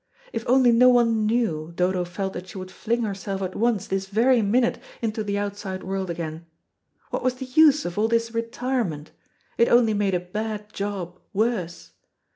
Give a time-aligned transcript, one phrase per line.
[0.33, 4.07] If only no one knew, Dodo felt that she would fling herself at once, this
[4.07, 6.47] very minute, into the outside world again.
[7.11, 9.11] What was the use of all this retirement?
[9.59, 11.91] It only made a bad job worse.